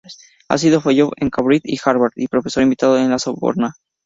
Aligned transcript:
Ha 0.49 0.57
sido 0.57 0.81
fellow 0.81 1.11
en 1.17 1.29
Cambridge 1.29 1.61
y 1.63 1.77
Harvard 1.85 2.13
y 2.15 2.27
profesor 2.27 2.63
invitado 2.63 2.97
en 2.97 3.11
La 3.11 3.19
Sorbona. 3.19 3.75